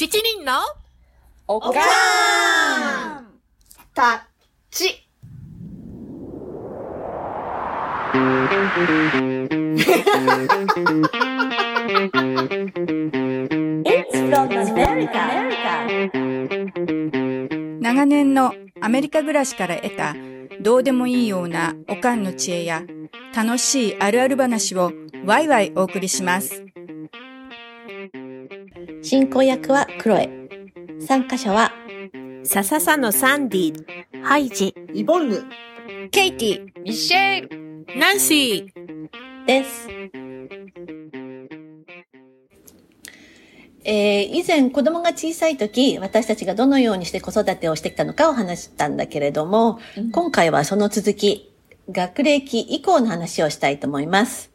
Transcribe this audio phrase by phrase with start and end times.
[0.00, 0.62] 七人の
[1.46, 3.26] おかーん
[3.92, 4.26] た
[4.70, 5.06] ち。
[13.84, 15.20] It's from America.
[17.82, 20.16] 長年のアメリカ暮らしから得た
[20.62, 22.84] どうでもいいようなおかんの知恵や
[23.36, 24.92] 楽しいあるある話を
[25.26, 26.64] ワイワイお送りします。
[29.02, 30.28] 進行役はクロエ。
[31.00, 31.72] 参加者は
[32.44, 33.84] 笹さのサンディ、
[34.22, 35.44] ハイジ、イボンヌ。
[36.10, 39.46] ケイティ、ミシェル、ナンシー。
[39.46, 39.88] です。
[43.82, 49.78] えー以前子供が小さい時、私たちがどのようにして子育てをしてきたのかを話したんだけれども、
[50.12, 51.54] 今回はその続き、
[51.90, 54.49] 学齢期以降の話をしたいと思います。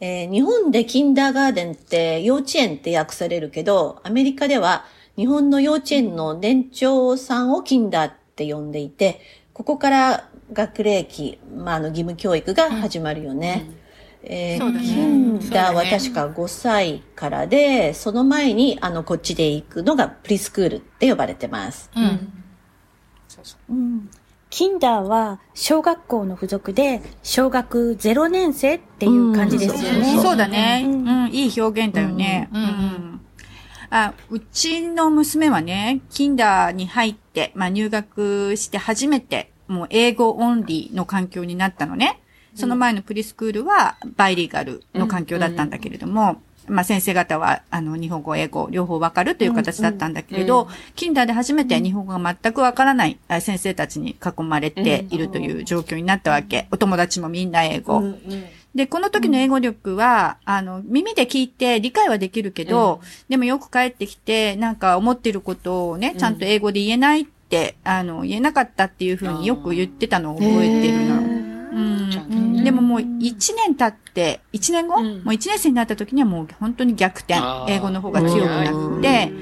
[0.00, 4.84] えー日本でキンダーガーデンって幼稚園って訳されるけど、アメリカでは
[5.16, 9.20] 日本の幼稚園の年長さんをキンダーって呼んでいて、
[9.54, 13.70] ここから学齢期、まあ、あの義務教育が始まるよね。
[14.22, 21.90] えーそうだねキンダーは確か5歳からで、その前にあのこっちで行くのがプリスクールって呼ばれてます。
[21.96, 22.32] うん。
[23.70, 24.10] うん。
[24.56, 30.18] キンダーは小学校の付属で小学0年生っていう感じですよね。
[30.22, 30.82] そうだね。
[30.86, 31.30] う、うん。
[31.30, 32.48] いい表現だよね。
[32.50, 32.62] うん。
[32.62, 33.20] うん。
[33.90, 42.22] あうちの娘はね、キンダーに入って、まあ入学して初めて、もう英語オンリーの環境になったのね。
[42.54, 56.66] その前のプリスクールはバイリーガルの環境だったんだけれども、まあ先生方は、あの、日本語、英語、両方わかるという形だったんだけれど、キンダーで初めて日本語が全くわからないあ先生たちに囲まれているという状況になったわけ。
[56.70, 58.02] お友達もみんな英語。
[58.74, 71.35] で、この時の英語力は、あの、耳で聞いて理解はできるけど、でもよく帰ってきて、なんか思ってることをね、ちゃんと英語で言えないって、あの、言えなかったっていうふうによく言ってたのを覚えてるの。
[72.22, 72.64] うん。
[72.64, 79.32] でももう一年経って、一年後、もう一年生になった時にはもう本当に逆転英語の方が強くなって、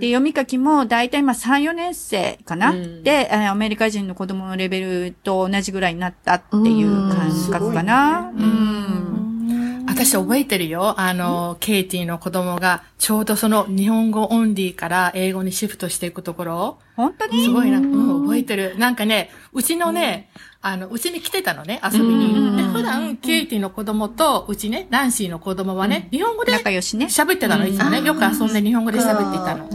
[0.00, 8.32] で、読み書きも大体まあ3、4年生かな、で、あアメリカ人の子供のレベルと同じぐらいになったっていう感覚かな。
[8.36, 9.84] うん。
[9.86, 10.98] 私覚えてるよ。
[10.98, 16.78] あの、ケイティの子供が、ちょうどその日本語オンリーから英語にシフトしていくところ。
[16.96, 17.44] 本当に？
[17.44, 17.78] すごいな。
[17.78, 18.76] うん、覚えてる。
[18.76, 20.30] なんかね、うちのね、
[20.66, 22.56] あの、うちに来てたのね、遊びに。
[22.56, 26.52] で、普段、ケイティの子供と、うちね、ナンシーの子供はね、日本語で。
[27.04, 28.00] 喋ってたの、いつもね。
[28.00, 29.68] よく遊んで日本語で喋っていたの。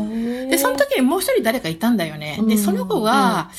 [0.49, 2.41] で、その時にもう一人誰かいたんだよね。
[2.47, 3.51] で、その子は、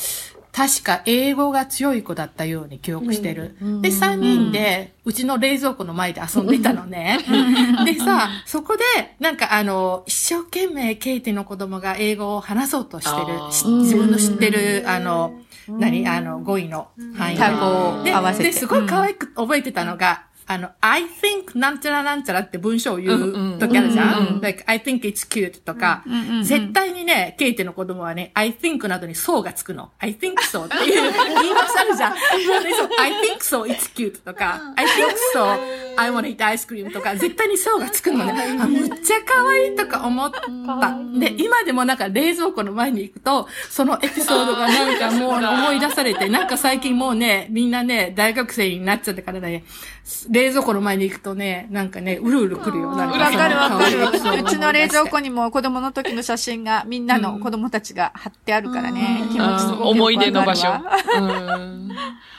[0.53, 3.57] 確か英語が強い子だったように記憶してる。
[3.81, 7.21] で、三人で、うちの冷蔵庫の前で遊んでいたのね。
[7.85, 8.83] でさ、そこで、
[9.21, 13.53] なんかあの、一生懸命ケイティの子供が英語を話そうとしてる。
[13.53, 15.35] し自分の知ってる、あの、
[15.79, 16.07] 何？
[16.09, 18.45] あの、語彙の範囲で単語を合わせて。
[18.45, 26.03] で、で、すごい可愛く覚えてたのが、あの、I think なんちゃらなんちゃらって文章を言う時あるじゃん、like, I think it's cute とか、
[26.43, 29.93] 絶対にね、ケイテの子供はね、I think などに so がつくの。
[30.01, 32.15] I think so っていう言い回あるじゃん。
[32.65, 35.57] でそう I think so it's cute とか、I think so
[35.97, 38.59] I wanna eat ice cream とか、絶対に so がつくのね。
[38.61, 40.41] あ、むっちゃ可愛いとか思った。
[41.17, 49.63] で、今でもなんか冷蔵庫の前に行くと、そのエピソードがなんかもう思い出されて、なんか最近もうね、みんなね、大学生になっちゃってからね、
[50.43, 52.95] 冷蔵庫の前に行くとね、なんかね、うるうる来るよ。
[52.95, 53.99] なんわかるわかる。
[53.99, 55.31] がうちの冷蔵庫に。
[55.31, 59.23] にも子供の時の写真が、みんなの子供たちが貼ってあるからね。
[59.33, 60.69] 気持ちすごく思い出の場所。
[60.69, 61.89] うん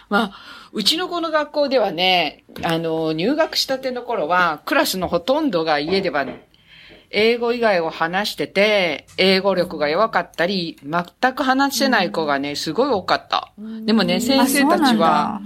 [0.09, 0.31] まあ、
[0.73, 6.25] うちの子の学校ではね、あの、入学したての頃は、クラスのほとんどが家では、
[7.09, 13.53] 英語以外を話してて、英語力が弱かったり、全く話せない子がね、すごい多かった。
[13.85, 15.41] でもね、先生たちは、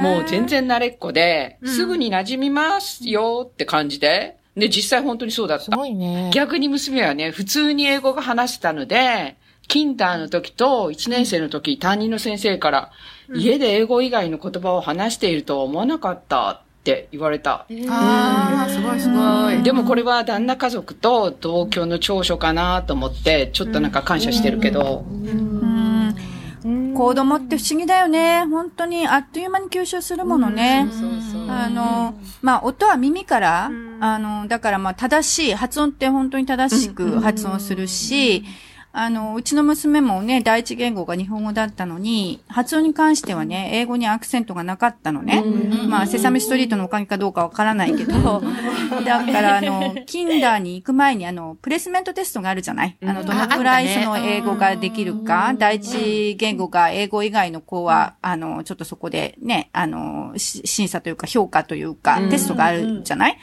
[0.00, 5.74] もう全然慣れっこで、すぐに馴染みますよって感じで、で、実際本当にそうだった。
[5.76, 6.30] ごいね。
[6.34, 9.36] 逆に娘はね、普通に英語が話せたので、
[9.68, 12.90] キンダーの時と1年生の時、担任の先生から、
[13.34, 17.66] 家で英語以外の言葉を話しているとは思わなかったって言われた。
[17.88, 19.62] ああ、すごいすごい。
[19.62, 25.04] でもこれは旦那家族と同居の長所かなと思って、ちょっとなんか感謝してるけど、
[26.98, 28.44] 子供って不思議だよね。
[28.46, 30.88] 本当にあっという間に吸収するものね。
[31.48, 38.42] あの、まあ、音は耳から、あの、だからまあ、正しい、発音って本当に正しく発音するし、
[39.00, 45.44] あの、うちの娘もね、第一言語が日本語だったのに、発音に関してはね、英語にアクセントがなかったのね。
[45.88, 48.42] まあ、セサミストリートのおかげかどうかわからないけど、
[49.04, 52.96] だから、あの、キンダーに行く前に、あの、プレスメントテストがあるじゃない？
[53.06, 63.38] あの、どのくらいその英語ができるか、第一言語が英語以外の子は、あの、ちょっとそこでね、あの、し審査というか評価というか、テストがあるじゃない？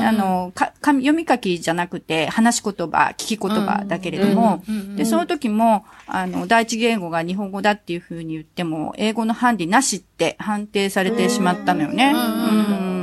[0.00, 4.62] あの、か、か読み書きじゃなくて、話し言葉、聞き言葉だけれども、
[4.96, 12.12] で、その時も、あの、第一言語が日本語だっていうふうに言っても、英語のハンディなしって判定されてしまったのよね。
[12.14, 13.02] うん。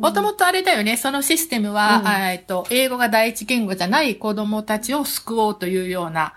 [0.00, 2.02] もともとあれだよね、そのシステムは、
[2.32, 6.34] えっと、英語が第一言語じゃない子供たちを救おうというような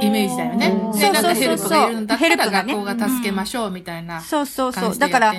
[0.00, 0.68] イメージだよね。
[0.94, 4.82] で、なんかヘルプがいるんだったら学校が助けましょうみたいなそうそうそう。
[4.82, 5.34] 感じでだから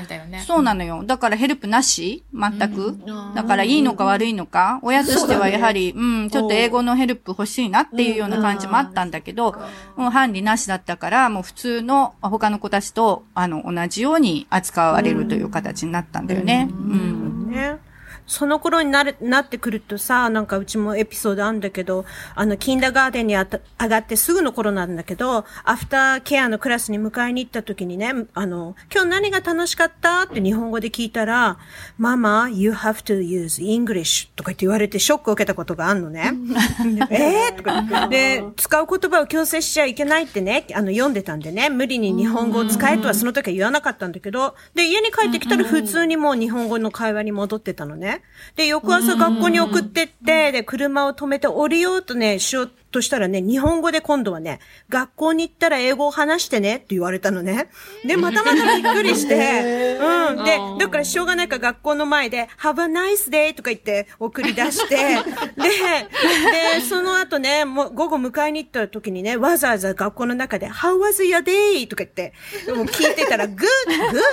[0.46, 1.04] そうなのよ。
[1.06, 2.24] だからヘルプなし？
[2.34, 2.98] 全く？
[3.36, 4.80] だからいいのか悪いのか？
[4.82, 9.56] 親としてはやはり、うん、ちょっと英語のヘルプ欲しいなっていうような感じもあったんだけど、
[9.96, 16.68] もう管理なしだったから、もう普通の他の子たちと、あの、同じように扱われるという形になったんだよね。
[16.70, 17.33] うん。
[18.24, 18.28] ね。
[18.28, 22.06] その頃になる、なってくるとさ、なんかうちもエピソードあるんだけど、
[22.36, 31.58] あの、キンダーガーデンにあた上がってすぐの頃なんだけど、アフターケアのクラスに迎えに行った時にね、あの、今日何が楽しかったって日本語で聞いたら、
[31.98, 36.32] ママ、you have to use English とか言って言われてショックを受けたことがあるのね。
[37.10, 37.56] えー？
[37.56, 38.08] とか。
[38.08, 48.13] で、使う言葉を強制しちゃいけないってね、あの、読んでたんでね、無理に日本語を使えとはその時は言わなかったんだけど、で、家に帰ってきたら普通にもう日本語の会話に戻ってたのね。
[48.56, 57.70] で、翌朝学校に送ってって、で、車を止めて降りようとね、しようとしたらね、日本語で今度はね、学校に行ったら英語を話してねって言われたのね。
[58.06, 60.44] で、またまたびっくりして、うん。
[60.46, 64.96] で、だからしょうがないから学校の前で、Have a nice day とか言って送り出して、
[65.58, 65.70] で、
[66.78, 71.88] で、その後ね、もう午後迎えに行った時にね、わざわざ学校の中で、How was your day?
[71.88, 72.34] とか言って、
[72.76, 73.58] もう聞いてたら、 Good,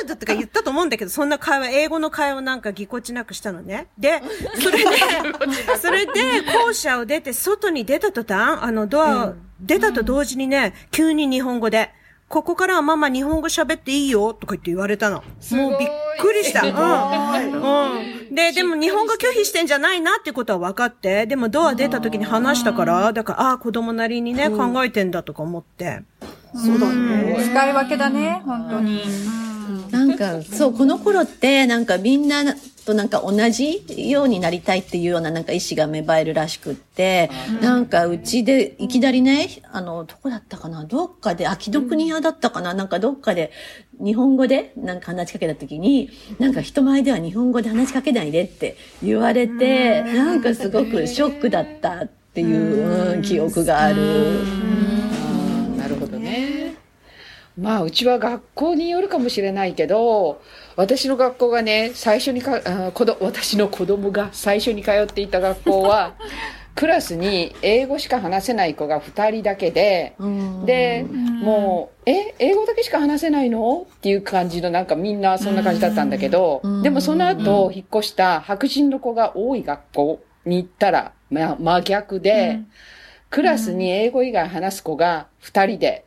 [0.07, 3.89] good とか言ったと思うんだけど、そんな会話、英語の会話なんかぎこちなくしたのね。
[3.99, 4.23] で、
[4.63, 4.87] それで、
[5.81, 6.13] それで、
[6.53, 11.91] 校舎を出て、外に出た途端、あの、ドアを出たと同時にね、急に日本語で、
[12.29, 15.25] ここからはママ日本語喋っていいよとか言って言われたの。
[15.51, 15.89] もうびっ
[16.21, 16.63] くりした。
[16.63, 17.53] うん。
[17.53, 18.35] うん。
[18.35, 26.03] で、でも日本語拒否してんじゃないなってことは分かって、でもドア出た時に話したから、だから、ああ、子供なりにね、考えてんだとか思って。
[26.55, 29.03] 使い分けだね、本当に。
[29.91, 32.45] なんか、そう、この頃って、なんかみんな
[32.85, 37.31] となんか同じようになりたいっていうようななんか意志が芽生えるらしくって、
[37.61, 40.85] なんかうちでいきなりね、あの、どこだったかな？
[40.85, 42.75] どっかで、あ、既読に屋だったかな？
[42.75, 43.53] なんかどっかで
[43.99, 54.41] 日本語でなんか話しかけた時に、なんか人前では日本語で話しかけないでって言われて、なんかすごくショックだったっていう、うん記憶がある。
[55.77, 56.70] なるほどね。
[57.61, 60.41] まあ、うちは学校によるかもしれないけど、
[60.77, 66.15] 私の学校がね、最初にか、あ子ど私の子供が最初に通っていた学校は、
[66.75, 70.15] クラスに英語しか話せない子が2人だけで、
[70.65, 71.05] で、
[71.43, 73.87] もう、え、英語だけしか話せないの？
[73.97, 82.61] っていう感じの、なんかみんなそんな感じだったんだけど、でもその後、引っ越した白人の子が多い学校に行ったら、ま、真逆で、
[83.29, 86.05] クラスに英語以外話す子が2人で、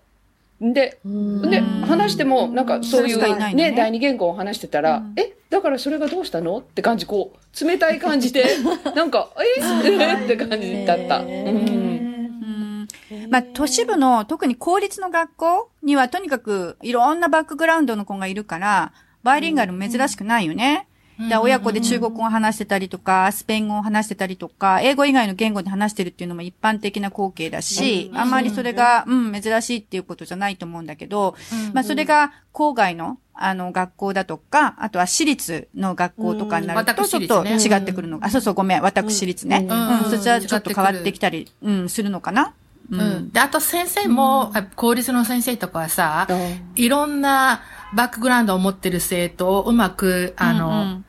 [0.71, 3.53] で、で、話しても、なんかそういうね。
[3.53, 6.59] ね、第二言語を話してたら、え、だからそれがどうしたの？
[6.59, 8.45] って感じ、こう、冷たい感じで、
[8.95, 9.29] なんか、
[9.59, 9.61] え？
[9.85, 11.19] えって感じだった。
[11.19, 12.87] うん。
[13.29, 18.93] まあ、都市部の、特に公立の学校には、とにかく、いろんなバックグラウンドの子がいるから、
[19.23, 20.87] バイリンガルも珍しくないよね。
[21.19, 31.35] で親子で中国語を話してたりとか、スペイン語を話してたりとか、英語以外の言語で話してるっていうのも一般的な光景だし、あんまりそれが、うん、珍しいっていうことじゃないと思うんだけど、
[31.73, 38.19] まあ、それが郊外の、あの、学校だとか、あとは私立の学校とかになると、私ちょっと違ってくるの。
[38.21, 39.67] あ、そうそう、ごめん、私立ね。
[39.69, 42.53] うん、そちらちょっと変わってきたり、うん、するのかな。
[42.89, 43.31] ううん。
[43.31, 46.27] で、あと先生も、あ公立の先生とかはさ、
[46.75, 47.61] いろんな
[47.93, 51.01] バックグラウンドを持ってる生徒をうまく、あの、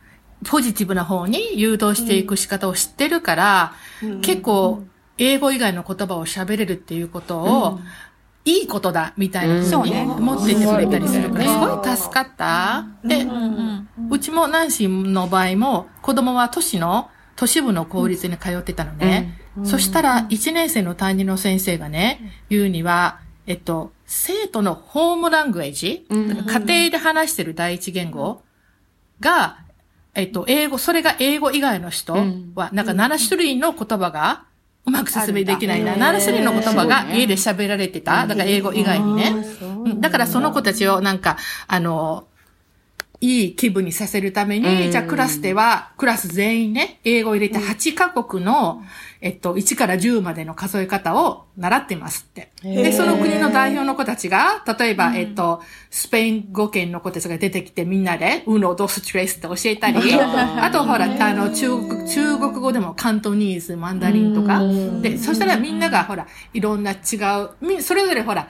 [0.48, 3.72] ポジティブな方に誘導していく仕方を知ってるから、
[4.22, 4.84] 結構、
[5.16, 7.80] 英語以外の言葉を喋れるっていうことを、
[8.44, 10.02] いいことだ、みたいなふうにそうね。
[10.02, 11.82] 思っていてくれたりするから、うん。
[11.82, 12.84] すごい助かった。
[13.02, 13.26] で、
[14.10, 19.43] うちもナンシーの場合も、子供は都市の、都市部の公立に通ってたのね。
[19.62, 22.20] そしたら、1年生の担任の先生がね、
[22.50, 28.42] 言うには、えっと、生徒のホームラングエージ、だから家庭で話してる第一言語
[29.20, 29.58] が、
[30.14, 32.14] えっと、英語、それが英語以外の人
[32.54, 34.44] は、なんか7種類の言葉が
[34.86, 35.96] うまく説明できないな。
[35.96, 38.26] ナルスリーの言葉が家で喋られてた。
[38.26, 39.32] だから英語以外にね。
[39.60, 42.26] うんだからその子たちをなんか、あの、
[43.24, 48.82] いい気分にさせるために、じゃあクラスでは、クラス全員ね、英語を入れて8カ国の、
[49.22, 52.52] えっと、1から10までの数え方を習ってますって。
[52.62, 64.60] で、その国の代表の子たちが、例えば、えっと、スペイン語圏の子たちが出てきてみんなで、ウノ、ドス、トレスって教えたり、 あとほら、あの、中国、中国語でもカントニーズ、マンダリンとか。
[65.00, 68.48] で、そしたらみんながほら、いろんな違う、みそれぞれほら、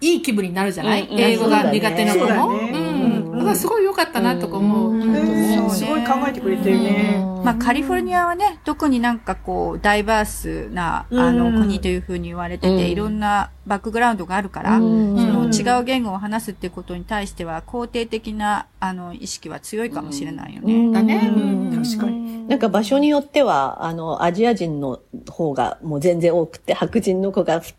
[0.00, 3.11] いい気分になるじゃない、英語が苦手な子も。
[3.50, 3.56] うん。
[3.56, 4.92] すごい良かったなとか思う。
[4.92, 7.24] うんすごい考えてくれてるね。
[7.44, 20.92] まあ、カリフォルニアはね、特になんかこう、ダイバースな、あの、うん国というふうに言われてて、いろんなバックグラウンドがあるから、うんその違う言語を話すっていうことに対しては、肯定的な、あの、意識は強いかもしれないよね。
[20.92, 21.32] だね。
[21.34, 22.46] うん確かに。
[22.48, 27.74] なんか場所によっては、あの、アジア人の方がもう全然多くて、白人の子がふ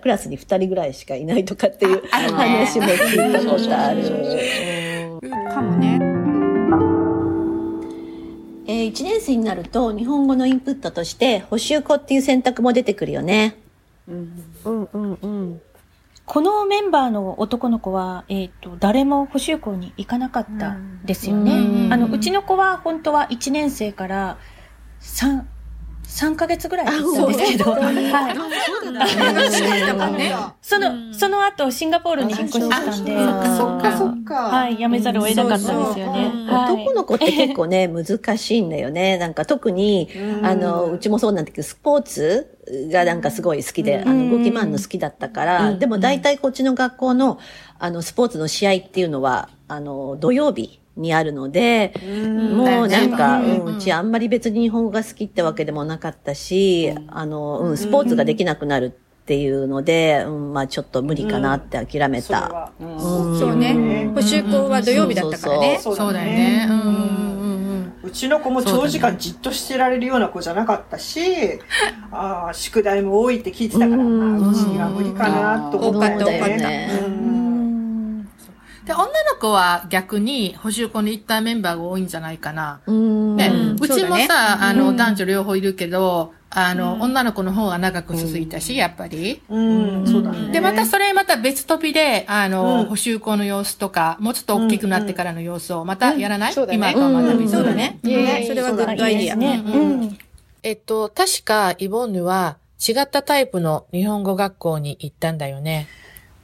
[0.00, 4.77] クラスに2人ぐらいしかいないとかっていう話も聞いたことある。
[5.20, 5.98] かもね。
[8.66, 13.56] えー、1年生になると日本語のインプットとして補習校っていう選択も出てくるよね。
[14.06, 15.60] うんうんうん。
[16.26, 21.52] このメンバーの男の子は、えっ、と、誰も補習校に行かなかったんですよね。
[21.52, 24.38] うんあの、うちの子は本当は1年生から
[25.00, 25.44] 3、
[26.08, 27.92] 3ヶ月ぐらい行ったんですけど、は
[30.50, 30.56] い。
[30.62, 33.14] その、その後シンガポールに引っ越したんで、
[33.56, 34.34] そっかそっか。
[34.48, 36.32] はい、やめざるを得なかったんですよね。
[36.50, 36.82] はい。
[36.82, 39.18] 男の子って結構ね、難しいんだよね。
[39.18, 40.08] なんか特に、
[40.42, 42.58] あの、うちもそうなんだけど、スポーツ
[42.90, 47.38] がなんかすごい好きで、あの、動き回るの好きだったから、でも大体こっちの学校の、
[47.78, 58.90] あの、スポーツの試合っていうのは、あの、土曜日にあるので、もうなんか、うん、うちあんまり別に日本語が好きってわけでもなかったし、あの、うん、スポーツができなくなるっ
[59.24, 62.72] ていうので、うん、まあちょっと無理かなって諦めた。
[62.78, 64.10] そうね。
[64.14, 65.78] 補習校は土曜日だったからね。
[65.80, 66.66] そうだよね。
[66.68, 66.86] うんうん。
[66.86, 67.92] うん。
[68.02, 71.20] うちの子も長時間じっとしてられるような子じゃなかったし、
[72.10, 76.68] ああ、宿題も多いって聞いてたから、うちには無理かなと思ったよ多かった多かった。
[76.68, 77.00] ね。
[77.06, 77.47] うん
[78.88, 82.80] で、女の子は逆に補習校に行ったメンバーが多いんじゃないかな。
[82.86, 83.36] うん。
[83.36, 83.76] ね、うん。
[83.76, 84.26] うちもそうだね。
[84.26, 89.42] さ、あの、男女両方いるけど、あの、女の子の方が長く続いたし、やっぱり。
[89.50, 90.52] うん、そうだね。
[90.52, 92.86] で、またそれまた別飛びで、あの、うん。
[92.86, 96.78] 補習校の様子とか、もうちょっと大きくなってからの様子をまたやらない、そうだね。
[96.78, 96.92] 今。
[96.94, 97.98] とはまたうだね。
[98.02, 98.44] ね。
[98.48, 99.36] それはグッドアイディア。
[99.36, 99.62] ね。
[99.66, 100.18] うん。
[100.62, 105.88] えっと、確かイボンヌは違ったタイプの日本語学校に行ったんだよね。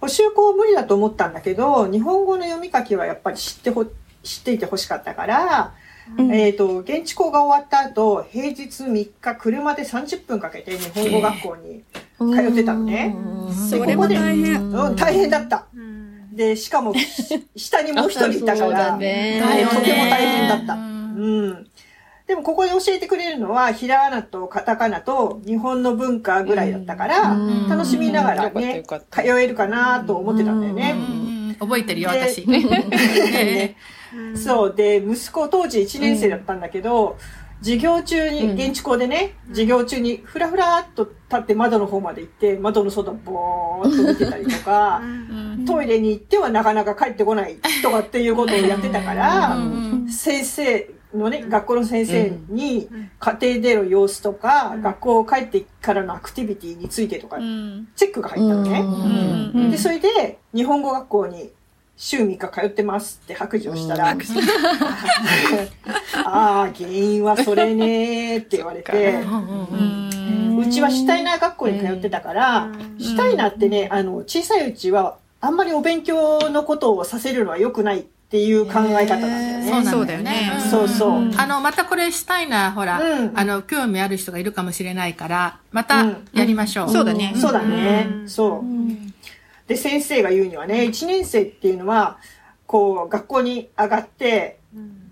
[0.05, 3.87] 補習校無理だと思ったんだけど、日本語の読み書きはやっぱり知ってほ、
[4.23, 5.73] 知っていてほしかったから、
[6.31, 11.83] えっ、と、現地校が終わった後、平日3日車で30分かけて日本語学校に
[12.19, 13.17] 通ってたのね。
[13.71, 14.71] それも大変。
[14.71, 15.65] うん、大変だった。
[16.33, 19.43] で、しかも、し 下にもう一人いたから、 だね
[19.73, 20.75] とても大変だった。
[20.75, 21.67] ううんん。
[22.27, 27.37] でもここで教えてくれるのは、ひらがなとカタカナと日本の文化ぐらいだったから、
[27.69, 30.95] 楽しみながらね通えるかなと思ってたんだよね。
[30.97, 31.01] う
[31.53, 31.57] ん。
[31.61, 32.49] 覚えてるよ、で私。
[32.49, 33.77] ね。
[34.37, 34.75] そう。
[34.75, 37.17] で、息子当時1年生だったんだけど、
[37.61, 45.01] 授業中に、現地校でね、授業中にふらふらっと立って窓の方まで行って、窓の外ぼーっと見てたりとか、
[45.67, 49.57] トイレに行ってはなかなか帰ってこないとかっていうことをやってたから、
[50.09, 58.83] 先生のね、学校の先生に家庭での様子とか、学校帰ってからのアクティビティについてとか、チェックが入ったのね。
[59.71, 61.51] で、それで、日本語学校に
[61.97, 64.11] 週3日通ってますって白状したら、
[66.25, 69.21] ああ、原因はそれねーって言われて、
[70.59, 72.69] うちはシュタイナー学校に通ってたから、
[72.99, 79.85] シュタイナーってね、あの、小さいうちは、あんまりお勉強のことをさせるのは良くないっていう考え方なんだよね。
[79.89, 81.31] そうだよねんそうそう。
[81.37, 86.91] あの、またこれしたいな、ほら、うんあの、興味ある人がいるかもしれないから、またやりましょう。
[86.91, 87.33] そうだね。
[87.37, 88.09] そうだね。
[88.27, 89.69] そう。
[89.69, 92.19] で、先生が言うにはね、1年生っていうのは、
[92.67, 94.59] こう、学校に上がって、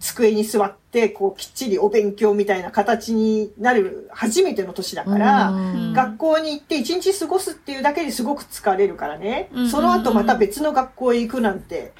[0.00, 5.52] 机に座って、こう、きっちりお勉強みたいな形になる初めての年だから、
[5.94, 11.92] 学校に行って一日過ごすっていうだけですごく疲れるからね、その後また別の学校へ行くなんて、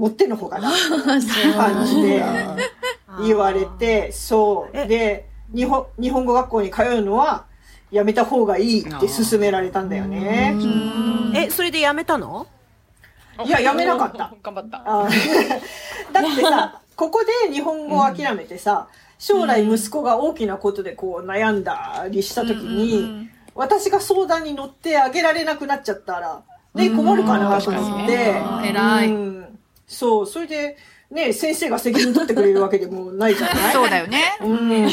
[0.00, 0.70] もってのほかな、
[1.04, 1.20] 感
[1.86, 2.24] じで。
[3.22, 4.88] 言われて、そう。
[4.88, 7.44] で、日本、日本語学校に通うのは、
[7.90, 10.56] やめた方がいいって勧められたんだよね。
[11.34, 12.46] え、それでやめたの？
[13.44, 14.32] いや、やめなかった。
[14.42, 14.78] 頑張った。
[16.18, 18.88] だってさ、ここで日本語を諦めてさ、
[19.18, 26.40] 将来息子が大きなことでこう悩んだりした時に、私が相談に乗ってあげられなくなっちゃったら、
[26.74, 28.30] ね、困るかなと思って。
[28.30, 28.64] うん。
[28.64, 29.08] 偉い。
[29.08, 29.49] うん
[29.90, 30.76] そう、それで、
[31.10, 33.72] ね、先生が責任取ってくれるわけでもないじゃない？
[33.72, 34.22] そうだよね。
[34.40, 34.88] うん。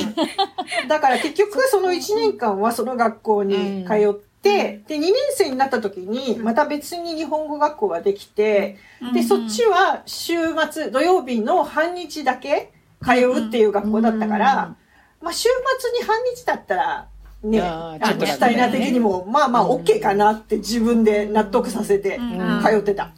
[0.87, 8.77] だから結局その1年間はその学校に通って、で、2年生になった時に、また別に日本語学校ができて、
[9.13, 10.33] で、そっちは週
[10.71, 12.71] 末、土曜日の半日だけ
[13.03, 14.75] 通うっていう学校だったから、
[15.21, 15.49] まあ週
[15.79, 17.07] 末に半日だったら、
[17.43, 22.19] ね、あーちょっと楽あの、シュタイナー的にも、まあまあ OK かなって自分で納得させて
[22.65, 23.11] 通ってた。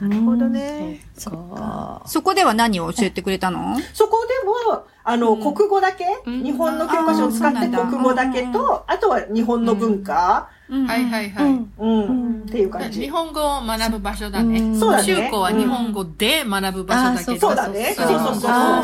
[0.00, 1.00] なるほどね。
[1.16, 1.30] そ
[2.22, 3.76] こでは何を教えてくれたの？
[3.92, 11.66] そこでも、あの、国語だけ、日本の教科書を使って国語だけと、あとは日本の文化、はいはいはい。
[11.78, 13.00] うん、っていう感じ。
[13.00, 14.78] 日本語を学ぶ場所だね。
[14.78, 17.40] そうだね中高は日本語で学ぶ場所だけど。
[17.48, 17.94] そうだね。
[17.96, 18.34] そうそう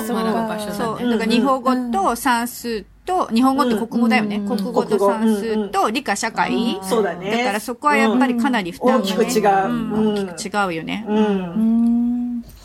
[0.01, 0.99] そう学ぶ場所そう。
[0.99, 1.11] だね。
[1.13, 2.96] だから日本語と算数と、
[3.33, 4.41] 日本語って国語だよね。
[4.41, 6.79] 国語と算数と理科社会。
[6.83, 7.31] そうだね。
[7.31, 9.49] だからそこはやっぱりかなり負担がね大きく違う。
[9.69, 11.05] んうん大きく違うよね。
[11.09, 11.17] うん。
[11.17, 11.87] うん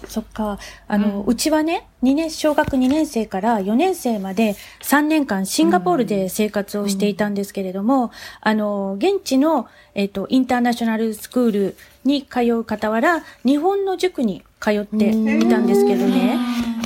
[0.07, 0.59] そっか。
[0.87, 16.39] あの、うちはね、2年、小学2年生から4年生まで3年間シンガポールで生活をしていたんですけれども、あの、現地の、えっ、と、インターナショナルスクールに通う傍ら、日本の塾に通っていたんですけどね。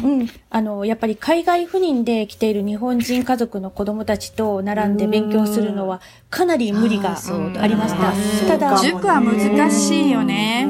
[0.04, 0.30] うん。
[0.50, 7.18] あの、やっぱり海外赴任で来ている日本人家族の子供たちと並んで勉強するのは、かなり無理が
[7.60, 8.14] ありました。
[8.48, 10.68] ただ、塾は難しいよね。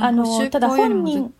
[0.00, 1.32] あのただ本人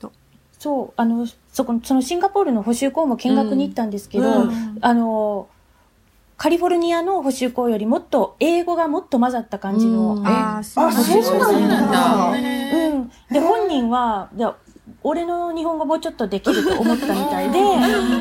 [0.58, 4.48] そう、あの、そこの、そのシンガポールの補習校も見学に行ったんですけど、
[4.80, 5.48] あの、
[6.36, 12.30] カリフォルニアの補習校よりもっと英語がもっと混ざった感じの、ああ、そうあ、そうなんだ。
[12.30, 13.10] うん。
[13.30, 14.30] で、本人は、
[15.02, 17.58] 俺の日本語もうちょっとできると思ったみたいで、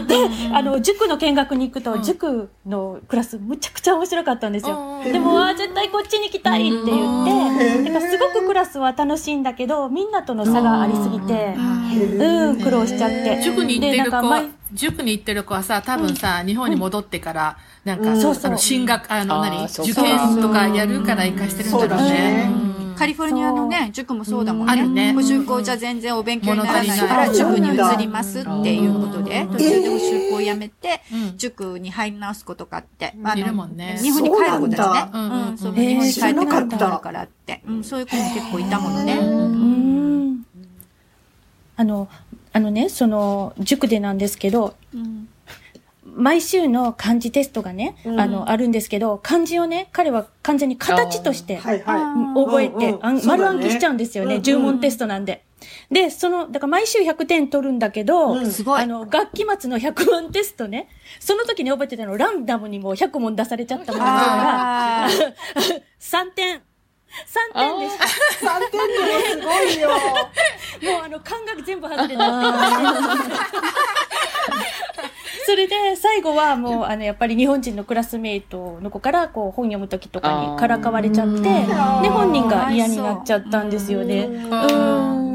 [0.08, 5.02] で、あの、塾の見学に行くと、塾のクラスむちゃくちゃ面白かったんですよ。
[5.04, 7.26] でも、あー絶対こっちに行きたいって言っ
[7.56, 11.56] て、だからすごくクラスは楽しいんだけど、みんなとの差がありすぎて、
[12.18, 13.42] うん、苦労しちゃって。
[13.44, 18.46] 塾に行ってる子でなんか毎、塾に行ってる子はさ、多分さ、日本に戻ってから、なんか、そうそう。
[18.48, 19.68] あの、進学、あの、何？
[19.68, 22.50] そう受験とかやるから行かしてるんだろうね。
[23.02, 24.74] カリフォルニアのね、塾もそうだもんね。
[24.74, 25.14] あるね。
[25.14, 31.02] 補習校じゃ全然お勉強にならないか物ら、塾に移りますっていうことで、途中で補習校を辞めて、
[31.36, 33.98] 塾に入り直す子とかって、あいるもんね。
[34.00, 35.10] 日本に帰る子たちね。
[35.12, 37.62] そうなんそう、日本に帰ってくる知らなかった子があるからって。
[37.68, 39.18] うん、そういう子も結構いたものね。
[39.18, 40.46] うん。
[41.78, 42.08] あの、
[42.54, 44.76] あのね、その、塾でなんですけど、
[46.14, 52.02] 毎週の漢字テストがね、あの、あるんですけど、漢字をね、彼は完全に形として、はいはい。
[52.02, 54.36] うん覚えて、丸暗記しちゃうんですよね。
[54.36, 55.44] うん10問テストなんで。
[55.92, 60.88] で、その、だから毎週100点取るんだけど、すごいあの、学期末の100問テストね、
[61.20, 65.08] その時に覚えてたの、ランダムにもう100問出されちゃったもんだから、あ
[66.00, 66.62] 3 点。
[67.28, 68.06] 3点でした。
[68.48, 68.88] 3点で
[69.38, 69.90] もすごいよ。
[70.94, 72.26] もうあの、感覚全部外れた。
[75.46, 81.50] それで、最後はもう、あの、やっぱり日本人のクラスメイトの子から、こう、本読む時とかにからかわれちゃって、で、
[82.10, 84.26] 本人が嫌になっちゃったんですよね。
[84.26, 85.32] うん。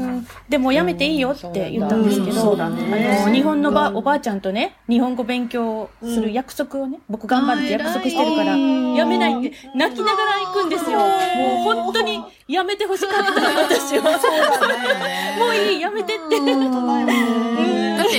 [0.49, 10.99] でも、やめていいよって言ったんですけど、あの、日本のば、おばあちゃんとね、日本語勉強する約束をね、僕頑張って約束してるから、やめないって、泣きながら行くんですよ。
[10.99, 11.09] もう
[11.83, 14.17] 本当に、やめてほしかった、私は。
[15.37, 16.37] もういい、やめてって。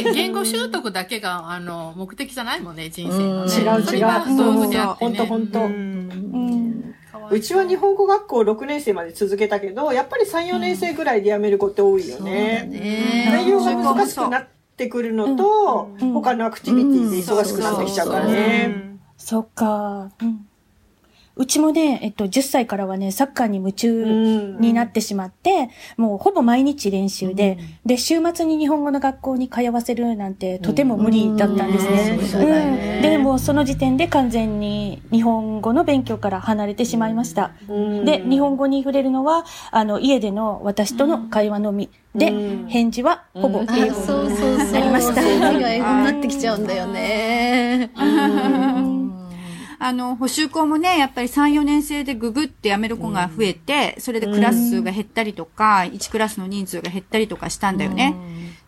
[0.05, 3.53] だって、言語習得だけが、あの、目的じゃないもんね、人生のね。
[3.53, 5.19] 違う違うそれが道具であってほんね。
[5.19, 5.47] とほん。
[5.49, 5.61] と。
[5.61, 6.95] うん。
[7.31, 12.69] うちは日本語学校6年生まで続けたけど、やっぱり3、4年生ぐらいで辞める子って多いよね。
[13.31, 18.99] 内容が難しくなってくるのと、他のアクティビティで忙しくなってきちゃうからね。
[19.17, 20.11] そっか。
[20.23, 20.48] うん。
[21.39, 32.19] うちもね、えっと、10歳からはね、サッカーに夢中になってしまって、もうほぼ毎日練習で、で、週末に日本語の学校に通わせるなんてとても無理だったんですね。
[32.99, 33.03] うん。
[33.03, 37.53] で、もうその時点で完全に日本語の勉強から離れてしまいました。
[38.05, 41.89] で、日本語に触れるのは、あの、家での私との会話のみ。
[42.17, 42.33] で、
[42.67, 44.73] 返事はほぼ英語にそうそうそう。
[44.73, 45.23] なりました。
[45.23, 47.93] それが英語になってきちゃうんだよね。
[49.81, 58.17] あの、補習校もね、やっぱり3、4年生でググって辞める子が増えて、それでクラス数が減ったりとか、1クラスの人数が減ったりとかしたんだよね。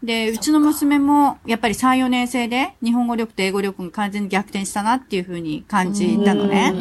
[0.02, 6.72] で、うちの娘も、やっぱり3、4年生で、日本語力と英語力が完全に逆転したなっていうふうに感じたのね。
[6.74, 6.78] う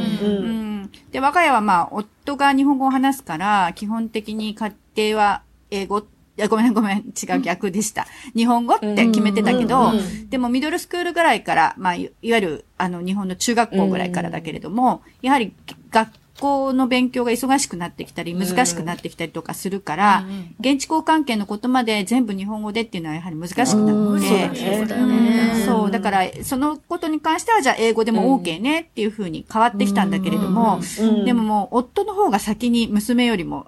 [0.48, 0.92] ん。
[1.12, 6.04] で、我が家はまあ、夫が日本語を話すから、基本的に家庭は英語、
[6.40, 8.08] いや、ごめんごめん、違う逆でした。
[8.34, 9.92] 日本語って決めてたけど、
[10.30, 15.52] でもミドルスクールぐらいから、まあ、いいわゆる、あの、日本の中学校ぐらいからだけれども、やはり
[15.92, 20.24] 学校の勉強が忙しくなってきたり、難しくなってきたりとかするから、
[20.62, 25.64] 現地交関係のことまで全部日本語でっていうのはやはり難しくなって、そうだね。
[25.66, 30.80] そう、だから、そのことに関しては、じゃあ英語でも OK ねっていうふうに変わってきたんだけれども、
[31.26, 33.68] でももう、夫の方が先に娘よりも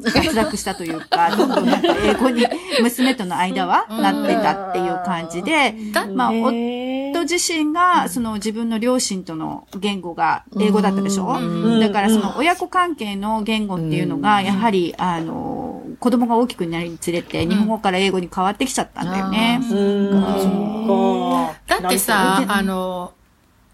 [0.00, 2.46] 脱落したというか、どんどんなんか英語に
[2.80, 5.74] 娘との間はなってたっていう感じで、
[6.14, 11.34] まあ、夫自身が、その自分の両親との言語が英語だったでしょ？
[11.80, 19.60] だからその親子関係の言語っていうのが、やはり、あの、子供が大きくなるにつれて、日本語から英語に変わってきちゃったんだよね。
[21.66, 23.14] だってさ、あの、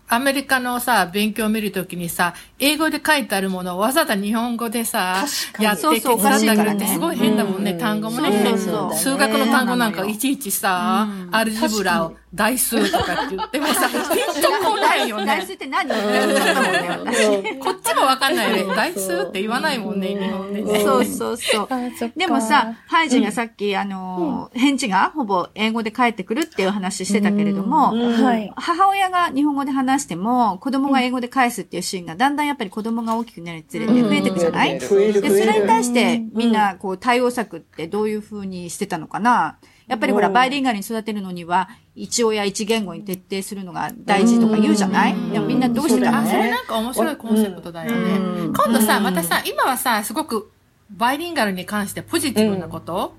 [0.09, 5.25] アメリカのさ、勉強を見るときにさ、英語で書いてあるものをわざわざ日本語でさ、
[5.59, 8.57] やってそうそう手伝ってすごい変だもんね、単語もね。
[8.95, 15.27] 数学の単語なんかいちいちさ、アルジブラを代数とかって言ってもさ、ピンとこないよね。
[15.27, 15.53] 大数。
[15.55, 15.85] って何？
[15.85, 17.59] って言っちゃったもんね、私。
[17.59, 18.75] こっちもわかんないよね。
[18.75, 20.85] 代数って言わないもんね、日本でね。
[20.85, 21.69] そうそうそう。
[22.17, 28.53] でもさ、ハイジンがさっき、あの、返事がほぼ英語で返ってくるっていう話してたけれども、はい。
[28.57, 39.59] 母親が日本語で話しても、子供が英語で返すっていうシーンが、だんだんやっぱり子供が大きくなるにつれて増えていくじゃない、増えるで、それに対してみんな、こう、対応策ってどういう風にしてたのかな？
[39.87, 45.15] やっぱりほら、バイリンガルに育てるのには、一親一言語に徹底するのが大事とか言うじゃない？
[45.31, 46.19] でもみんなどうしてたの？
[46.19, 48.53] あ、それなんか面白いコンセプトだよね。
[48.57, 50.51] 今度さ、またさ、今はさ、すごく
[50.91, 53.15] バイリンガルに関してポジティブなこと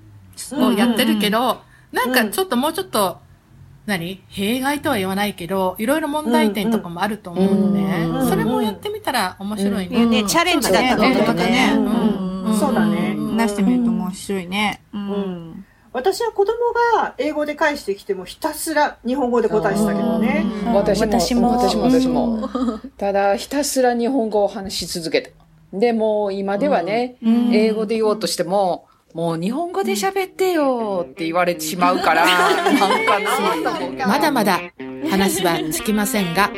[0.52, 3.18] をやってるけど、なんかちょっともうちょっと、
[3.86, 4.20] 何？
[4.28, 8.28] 弊害とは言わないけど、いろいろ問題点とかもあると思うのね。
[8.28, 10.04] それもやってみたら面白いね。
[10.06, 11.72] ね、チャレンジだったこととかね。
[11.76, 12.56] うん。
[12.58, 13.14] そうだね。
[13.16, 14.82] 話してみると面白いね。
[14.92, 15.64] うん。
[15.96, 16.52] 私は子供
[16.98, 20.44] が英語で返してきてもひたすら日本語で答えてたけどね。
[20.74, 22.50] 私も、私も私も、私も。
[22.98, 25.30] ただ、ひたすら日本語を話し続けた。
[25.72, 27.16] でも、今ではね、
[27.50, 32.26] 英語で言おうとしても、もう日本語で喋ってよって言われてしまうから、
[33.96, 34.06] な。
[34.06, 34.60] まだまだ
[35.10, 36.50] 話は尽きませんが、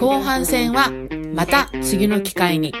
[0.00, 0.90] 後半戦は
[1.32, 2.74] また次の機会に、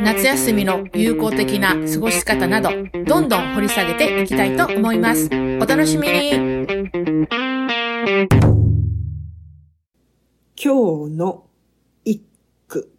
[0.00, 2.70] 夏休みの有効的な過ごし方など、
[3.04, 5.28] どんどん掘り下げていきたいと思います。
[5.60, 6.30] お楽しみに
[10.54, 11.46] 今日の
[12.04, 12.22] 一
[12.68, 12.92] 句。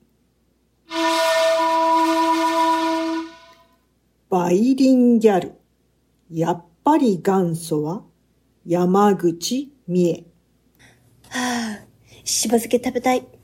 [4.30, 5.54] バイリンギャル。
[6.30, 8.04] やっぱり元祖は
[8.66, 10.24] 山口美恵。
[11.30, 11.86] はあ、
[12.26, 13.38] しば漬け食べたい。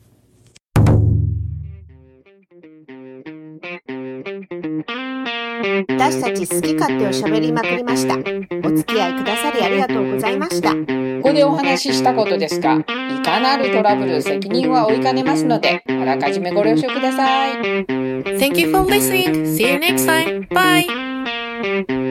[6.05, 8.13] 私たち好き勝手を喋りまくりました。
[8.15, 8.19] お
[8.75, 10.69] 付き合いくださりありがとうございました。
[10.69, 10.77] こ
[11.29, 12.83] こでお話ししたことですが、い
[13.23, 17.55] かなるトラブル責任は負いかねますので、あらかじめご了承ください。
[17.55, 19.45] Thank you for listening.
[19.45, 20.47] See you next time.
[20.49, 22.04] Bye.